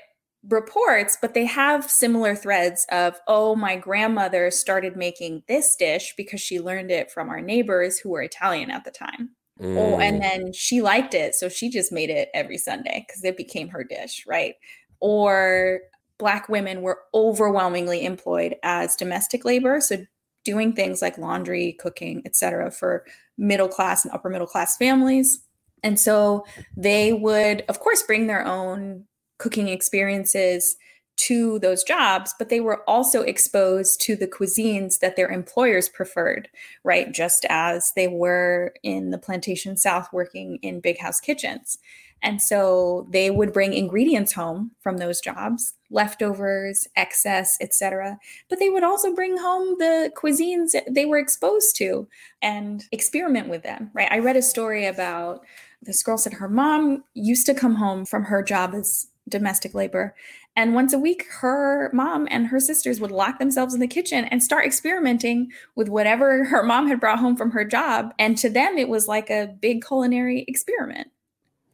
[0.49, 6.41] reports but they have similar threads of oh my grandmother started making this dish because
[6.41, 9.31] she learned it from our neighbors who were italian at the time
[9.61, 9.77] mm.
[9.77, 10.21] oh and mm.
[10.21, 13.83] then she liked it so she just made it every sunday because it became her
[13.83, 14.55] dish right
[15.01, 15.81] or
[16.19, 19.97] black women were overwhelmingly employed as domestic labor so
[20.45, 23.05] doing things like laundry, cooking, etc., for
[23.37, 25.45] middle class and upper middle class families.
[25.83, 26.45] And so
[26.77, 29.05] they would, of course, bring their own
[29.39, 30.77] cooking experiences
[31.17, 36.49] to those jobs, but they were also exposed to the cuisines that their employers preferred,
[36.83, 37.13] right?
[37.13, 41.79] Just as they were in the plantation South working in big house kitchens.
[42.23, 48.19] And so they would bring ingredients home from those jobs, leftovers, excess, etc.
[48.49, 52.09] But they would also bring home the cuisines they were exposed to
[52.43, 54.11] and experiment with them, right?
[54.11, 55.45] I read a story about
[55.83, 60.15] this girl said her mom used to come home from her job as domestic labor
[60.57, 64.25] and once a week, her mom and her sisters would lock themselves in the kitchen
[64.27, 68.13] and start experimenting with whatever her mom had brought home from her job.
[68.19, 71.09] And to them, it was like a big culinary experiment.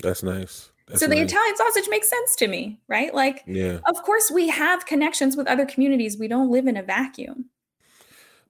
[0.02, 0.70] That's nice.
[0.86, 1.30] That's so the nice.
[1.30, 3.12] Italian sausage makes sense to me, right?
[3.12, 3.78] Like, yeah.
[3.88, 6.16] of course, we have connections with other communities.
[6.16, 7.46] We don't live in a vacuum.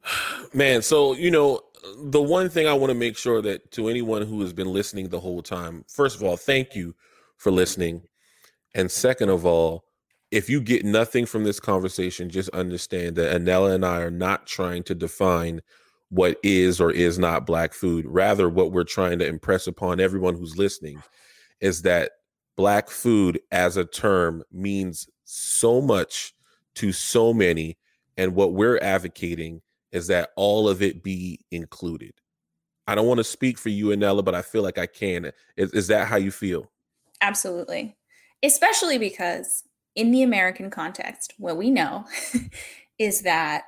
[0.54, 1.60] Man, so you know,
[1.98, 5.08] the one thing I want to make sure that to anyone who has been listening
[5.08, 6.94] the whole time, first of all, thank you
[7.36, 8.02] for listening,
[8.74, 9.84] and second of all,
[10.30, 14.46] if you get nothing from this conversation, just understand that Anela and I are not
[14.46, 15.62] trying to define
[16.10, 18.04] what is or is not black food.
[18.06, 21.02] Rather, what we're trying to impress upon everyone who's listening
[21.60, 22.12] is that
[22.56, 26.32] black food as a term means so much
[26.76, 27.76] to so many.
[28.16, 32.12] And what we're advocating is that all of it be included.
[32.86, 35.32] I don't want to speak for you, Anela, but I feel like I can.
[35.56, 36.70] Is, is that how you feel?
[37.20, 37.96] Absolutely.
[38.42, 42.04] Especially because in the American context, what we know
[42.98, 43.64] is that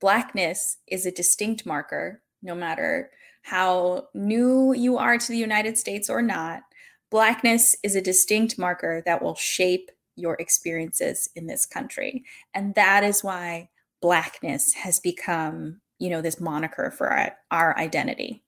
[0.00, 3.10] blackness is a distinct marker, no matter
[3.42, 6.62] how new you are to the United States or not.
[7.10, 12.24] Blackness is a distinct marker that will shape your experiences in this country.
[12.54, 13.70] And that is why
[14.02, 18.42] blackness has become, you know, this moniker for our, our identity.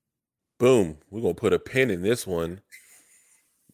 [0.58, 0.98] Boom.
[1.11, 2.61] We're going to put a pin in this one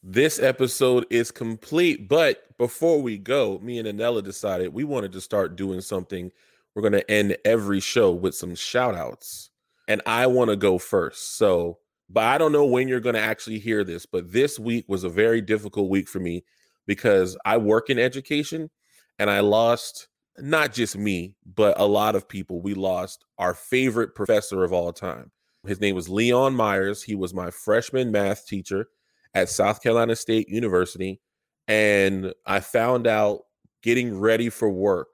[0.09, 2.09] this episode is complete.
[2.09, 6.31] But before we go, me and Anela decided we wanted to start doing something.
[6.75, 9.51] We're going to end every show with some shout outs.
[9.89, 11.37] And I want to go first.
[11.37, 11.79] So,
[12.09, 15.05] but I don't know when you're going to actually hear this, but this week was
[15.05, 16.45] a very difficult week for me
[16.87, 18.71] because I work in education
[19.19, 22.61] and I lost not just me, but a lot of people.
[22.61, 25.33] We lost our favorite professor of all time.
[25.67, 27.03] His name was Leon Myers.
[27.03, 28.89] He was my freshman math teacher
[29.35, 31.21] at South Carolina State University.
[31.67, 33.41] And I found out
[33.83, 35.09] getting ready for work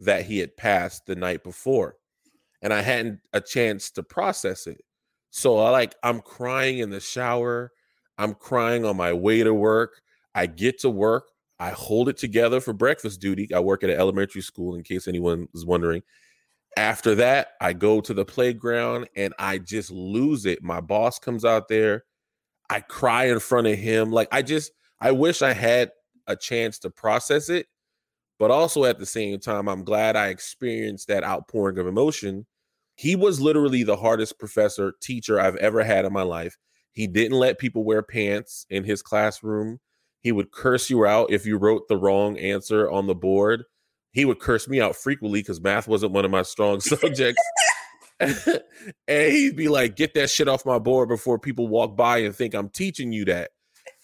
[0.00, 1.96] that he had passed the night before.
[2.62, 4.80] And I hadn't a chance to process it.
[5.30, 7.72] So I like I'm crying in the shower.
[8.16, 10.00] I'm crying on my way to work.
[10.34, 11.24] I get to work.
[11.60, 13.48] I hold it together for breakfast duty.
[13.52, 16.02] I work at an elementary school, in case anyone is wondering.
[16.76, 20.62] After that, I go to the playground and I just lose it.
[20.62, 22.04] My boss comes out there.
[22.70, 24.12] I cry in front of him.
[24.12, 25.90] Like I just I wish I had
[26.26, 27.66] a chance to process it,
[28.38, 32.46] but also at the same time, I'm glad I experienced that outpouring of emotion.
[32.98, 36.56] He was literally the hardest professor, teacher I've ever had in my life.
[36.90, 39.78] He didn't let people wear pants in his classroom.
[40.20, 43.62] He would curse you out if you wrote the wrong answer on the board.
[44.10, 47.40] He would curse me out frequently because math wasn't one of my strong subjects.
[48.18, 48.42] and
[49.06, 52.52] he'd be like, get that shit off my board before people walk by and think
[52.52, 53.52] I'm teaching you that.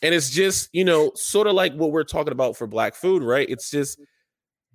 [0.03, 3.25] And it's just, you know, sort of like what we're talking about for black food,
[3.25, 3.51] right?
[3.51, 4.05] It's just mm-hmm.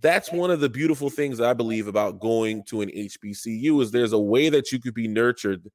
[0.02, 4.14] That's one of the beautiful things I believe about going to an HBCU is there's
[4.14, 5.70] a way that you could be nurtured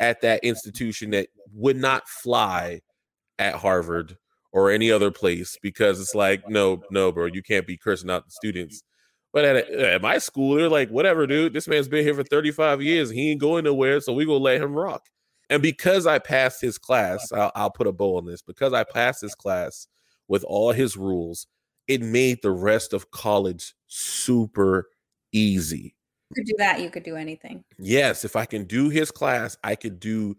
[0.00, 2.80] at that institution that would not fly
[3.38, 4.16] at Harvard
[4.52, 8.24] or any other place because it's like, no, no, bro, you can't be cursing out
[8.24, 8.82] the students
[9.36, 11.52] but at, at my school, they're like, whatever, dude.
[11.52, 13.10] This man's been here for 35 years.
[13.10, 14.00] He ain't going nowhere.
[14.00, 15.02] So we gonna let him rock.
[15.50, 18.40] And because I passed his class, I'll, I'll put a bow on this.
[18.40, 19.88] Because I passed his class
[20.26, 21.46] with all his rules,
[21.88, 24.88] it made the rest of college super
[25.32, 25.94] easy.
[26.30, 27.64] You could do that, you could do anything.
[27.78, 30.36] Yes, if I can do his class, I could do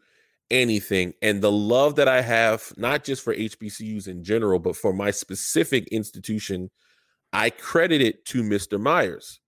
[0.51, 1.13] anything.
[1.21, 5.11] And the love that I have, not just for HBCUs in general, but for my
[5.11, 6.69] specific institution
[7.33, 8.79] I credit it to Mr.
[8.79, 9.39] Myers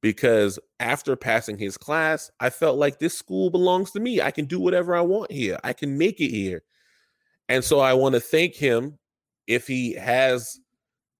[0.00, 4.20] because after passing his class, I felt like this school belongs to me.
[4.20, 6.62] I can do whatever I want here, I can make it here.
[7.48, 8.98] And so I want to thank him
[9.46, 10.58] if he has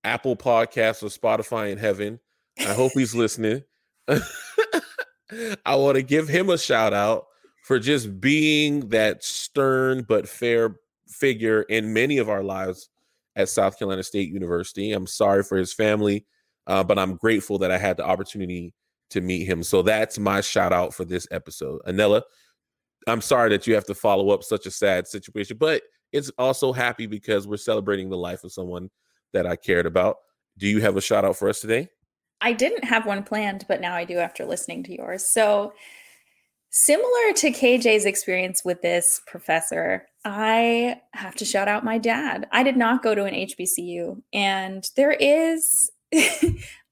[0.09, 2.19] Apple Podcasts or Spotify in heaven.
[2.61, 3.63] I hope he's listening.
[4.09, 7.27] I want to give him a shout out
[7.65, 10.77] for just being that stern but fair
[11.09, 12.89] figure in many of our lives
[13.37, 14.93] at South Carolina State University.
[14.93, 16.25] I'm sorry for his family,
[16.67, 18.73] uh, but I'm grateful that I had the opportunity
[19.11, 19.63] to meet him.
[19.63, 21.83] So that's my shout out for this episode.
[21.87, 22.23] Anela,
[23.07, 25.83] I'm sorry that you have to follow up such a sad situation, but
[26.13, 28.89] it's also happy because we're celebrating the life of someone
[29.33, 30.17] that I cared about.
[30.57, 31.89] Do you have a shout out for us today?
[32.41, 35.27] I didn't have one planned, but now I do after listening to yours.
[35.27, 35.73] So,
[36.71, 42.47] similar to KJ's experience with this professor, I have to shout out my dad.
[42.53, 45.91] I did not go to an HBCU, and there is,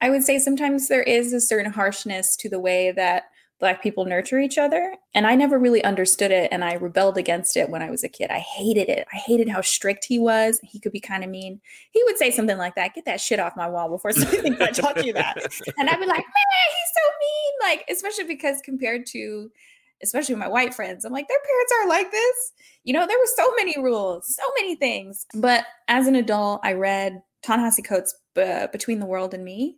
[0.01, 3.24] I would say, sometimes there is a certain harshness to the way that
[3.59, 4.97] Black people nurture each other.
[5.15, 8.09] And I never really understood it, and I rebelled against it when I was a
[8.09, 8.31] kid.
[8.31, 9.07] I hated it.
[9.13, 10.61] I hated how strict he was.
[10.63, 11.61] He could be kind of mean.
[11.91, 14.61] He would say something like that, get that shit off my wall before somebody thinks
[14.61, 15.37] I taught you that.
[15.79, 16.25] And I'd be like, man,
[16.69, 17.71] he's so mean.
[17.71, 19.51] Like, especially because compared to
[20.03, 21.05] especially my white friends.
[21.05, 22.53] I'm like, their parents are like this.
[22.85, 25.27] You know, there were so many rules, so many things.
[25.35, 29.77] But as an adult, I read Ta-Nehisi Coates' Between the World and Me.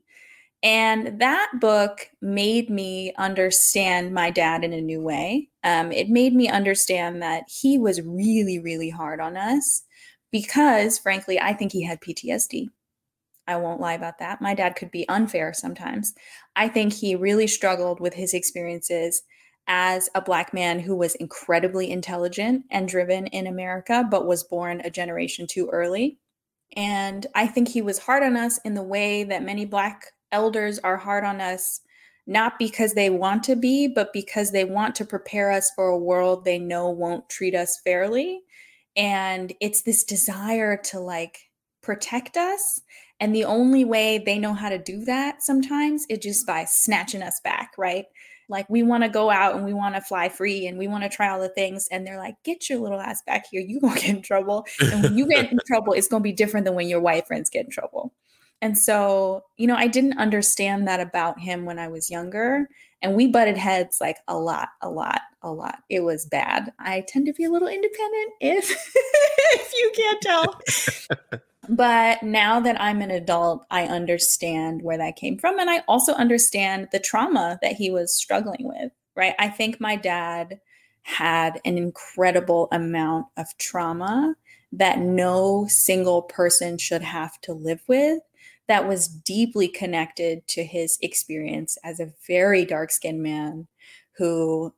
[0.62, 5.50] And that book made me understand my dad in a new way.
[5.62, 9.84] Um, it made me understand that he was really, really hard on us
[10.32, 12.68] because, frankly, I think he had PTSD.
[13.46, 14.42] I won't lie about that.
[14.42, 16.12] My dad could be unfair sometimes.
[16.56, 19.22] I think he really struggled with his experiences
[19.68, 24.80] as a Black man who was incredibly intelligent and driven in America, but was born
[24.80, 26.18] a generation too early.
[26.76, 30.79] And I think he was hard on us in the way that many Black elders
[30.81, 31.81] are hard on us,
[32.26, 35.99] not because they want to be, but because they want to prepare us for a
[35.99, 38.43] world they know won't treat us fairly.
[38.97, 41.39] And it's this desire to like
[41.83, 42.81] protect us.
[43.20, 47.22] And the only way they know how to do that sometimes is just by snatching
[47.22, 48.05] us back, right?
[48.49, 51.03] Like we want to go out and we want to fly free and we want
[51.05, 51.89] to try all the things.
[51.91, 53.61] And they're like, get your little ass back here.
[53.61, 54.66] You gonna get in trouble.
[54.81, 57.51] And when you get in trouble, it's gonna be different than when your white friends
[57.51, 58.12] get in trouble.
[58.61, 62.68] And so, you know, I didn't understand that about him when I was younger.
[63.00, 65.78] And we butted heads like a lot, a lot, a lot.
[65.88, 66.72] It was bad.
[66.80, 68.70] I tend to be a little independent if
[69.52, 71.40] if you can't tell.
[71.68, 75.59] But now that I'm an adult, I understand where that came from.
[75.59, 79.34] And I also understand the trauma that he was struggling with, right?
[79.38, 80.61] I think my dad
[81.02, 84.34] had an incredible amount of trauma
[84.72, 88.20] that no single person should have to live with
[88.68, 93.66] that was deeply connected to his experience as a very dark skinned man
[94.16, 94.72] who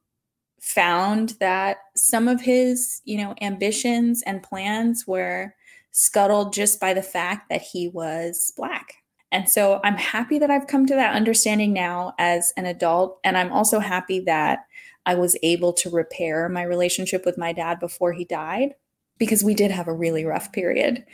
[0.61, 5.55] found that some of his you know ambitions and plans were
[5.93, 8.95] scuttled just by the fact that he was Black.
[9.33, 13.19] And so I'm happy that I've come to that understanding now as an adult.
[13.23, 14.61] And I'm also happy that
[15.07, 18.75] I was able to repair my relationship with my dad before he died
[19.19, 21.05] because we did have a really rough period.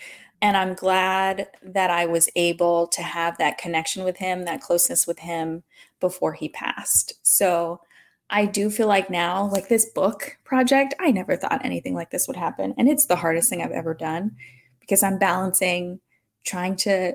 [0.43, 5.07] And I'm glad that I was able to have that connection with him, that closeness
[5.07, 5.62] with him
[6.01, 7.14] before he passed.
[7.22, 7.80] So
[8.28, 12.26] I do feel like now, like this book project, I never thought anything like this
[12.26, 12.74] would happen.
[12.76, 14.37] And it's the hardest thing I've ever done
[14.80, 16.01] because I'm balancing
[16.45, 17.14] trying to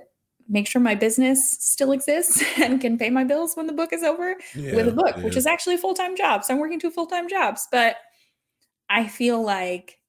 [0.50, 4.04] make sure my business still exists and can pay my bills when the book is
[4.04, 5.24] over yeah, with a book, yeah.
[5.24, 6.44] which is actually a full time job.
[6.44, 7.68] So I'm working two full time jobs.
[7.72, 7.98] But
[8.90, 10.00] I feel like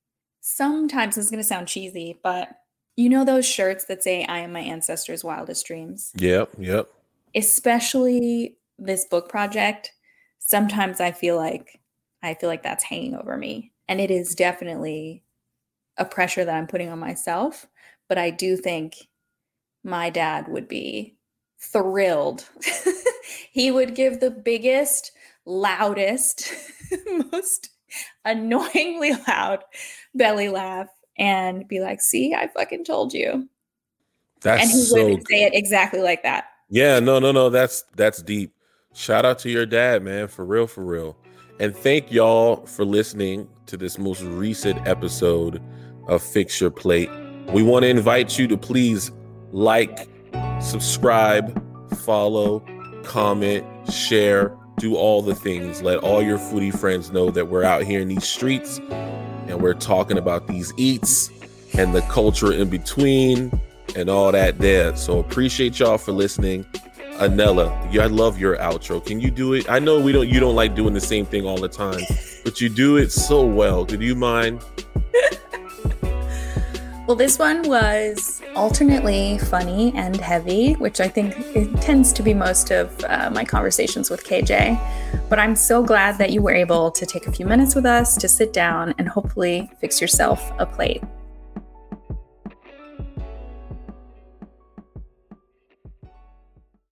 [0.41, 2.49] sometimes it's going to sound cheesy, but
[2.97, 6.13] you know those shirts that say, I am my ancestors' wildest dreams?
[6.17, 6.89] Yep, yep.
[7.35, 9.93] Especially this book project.
[10.39, 11.81] Sometimes I feel like
[12.23, 13.73] I feel like that's hanging over me.
[13.89, 15.25] And it is definitely
[15.97, 17.67] a pressure that I'm putting on myself.
[18.09, 19.09] But I do think
[19.83, 21.17] my dad would be
[21.59, 22.49] thrilled.
[23.51, 25.13] he would give the biggest,
[25.45, 26.53] loudest,
[27.33, 27.71] most
[28.25, 29.63] annoyingly loud
[30.15, 30.89] belly laugh
[31.19, 33.49] and be like, see, I fucking told you.
[34.41, 36.47] That's and he so would say it exactly like that.
[36.69, 37.49] Yeah, no, no, no.
[37.51, 38.53] That's that's deep.
[38.95, 40.29] Shout out to your dad, man.
[40.29, 41.17] For real, for real.
[41.61, 45.63] And thank y'all for listening to this most recent episode
[46.09, 47.11] of Fix Your Plate.
[47.53, 49.13] We want to invite you to please
[49.53, 50.09] like,
[50.61, 51.63] subscribe,
[51.99, 52.65] follow,
[53.05, 55.83] comment, share, do all the things.
[55.83, 58.81] Let all your foodie friends know that we're out here in these streets
[59.53, 61.31] and we're talking about these eats
[61.75, 63.53] and the culture in between
[63.95, 64.97] and all that there.
[64.97, 66.65] So appreciate y'all for listening.
[67.19, 69.05] Anela, I love your outro.
[69.05, 69.71] Can you do it?
[69.71, 72.01] I know we don't you don't like doing the same thing all the time,
[72.45, 73.85] but you do it so well.
[73.85, 74.65] Could you mind?
[77.13, 82.33] Well, this one was alternately funny and heavy, which I think it tends to be
[82.33, 85.29] most of uh, my conversations with KJ.
[85.29, 88.17] But I'm so glad that you were able to take a few minutes with us
[88.17, 91.03] to sit down and hopefully fix yourself a plate.